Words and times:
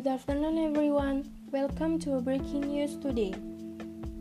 Good 0.00 0.16
afternoon, 0.16 0.56
everyone. 0.56 1.28
Welcome 1.52 2.00
to 2.08 2.24
Breaking 2.24 2.72
News 2.72 2.96
today. 2.96 3.36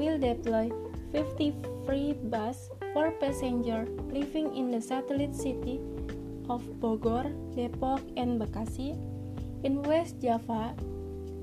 will 0.00 0.18
deploy 0.18 0.72
50 1.12 1.52
free 1.84 2.14
bus 2.32 2.70
for 2.94 3.10
passengers 3.20 3.92
living 4.08 4.56
in 4.56 4.70
the 4.70 4.80
satellite 4.80 5.36
city 5.36 5.80
of 6.48 6.64
Bogor, 6.80 7.28
Depok, 7.52 8.00
and 8.16 8.40
Bekasi 8.40 8.96
in 9.64 9.82
West 9.82 10.16
Java 10.22 10.72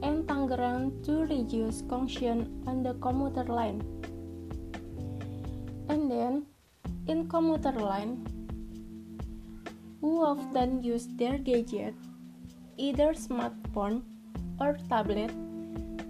and 0.01 0.27
Tangerang 0.27 1.03
to 1.05 1.25
reduce 1.25 1.81
congestion 1.87 2.63
on 2.67 2.83
the 2.83 2.93
commuter 2.95 3.43
line. 3.43 3.81
And 5.89 6.09
then, 6.09 6.45
in 7.07 7.27
commuter 7.29 7.71
line, 7.71 8.25
who 10.01 10.23
often 10.25 10.81
use 10.81 11.07
their 11.15 11.37
gadget, 11.37 11.93
either 12.77 13.13
smartphone 13.13 14.01
or 14.59 14.77
tablet, 14.89 15.31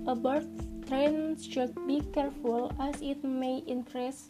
about 0.07 0.43
train 0.87 1.37
should 1.39 1.75
be 1.87 2.01
careful 2.13 2.71
as 2.79 3.01
it 3.01 3.23
may 3.23 3.63
increase 3.67 4.29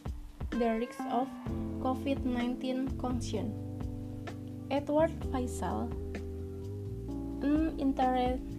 the 0.50 0.78
risk 0.78 1.00
of 1.10 1.28
COVID-19 1.82 2.98
congestion. 2.98 3.54
Edward 4.70 5.12
Faisal, 5.32 5.90
an 7.42 7.78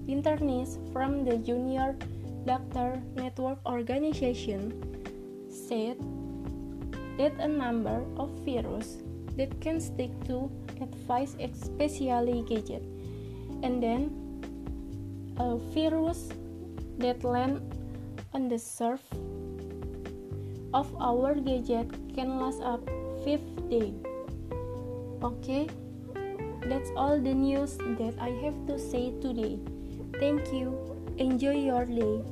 internist 0.08 0.80
from 0.91 1.24
the 1.25 1.38
Junior 1.38 1.96
Doctor 2.46 3.02
Network 3.16 3.59
Organization, 3.66 4.74
said 5.47 5.97
that 7.18 7.34
a 7.40 7.47
number 7.47 8.03
of 8.18 8.30
virus 8.46 8.97
that 9.38 9.50
can 9.62 9.80
stick 9.80 10.12
to 10.25 10.50
advice 10.81 11.36
especially 11.40 12.44
gadget 12.47 12.84
and 13.63 13.81
then 13.81 14.12
a 15.38 15.58
virus 15.74 16.30
that 16.97 17.24
land 17.24 17.62
on 18.34 18.50
the 18.50 18.59
surface 18.59 19.18
of 20.74 20.90
our 21.00 21.36
gadget 21.36 21.88
can 22.13 22.38
last 22.40 22.62
up 22.62 22.81
5 23.24 23.69
days. 23.69 23.94
Okay? 25.24 25.69
That's 26.66 26.90
all 26.96 27.19
the 27.19 27.34
news 27.34 27.78
that 27.78 28.16
I 28.19 28.30
have 28.42 28.58
to 28.68 28.78
say 28.78 29.13
today. 29.22 29.59
Thank 30.19 30.53
you. 30.53 30.69
Enjoy 31.18 31.51
your 31.56 31.85
day. 31.85 32.24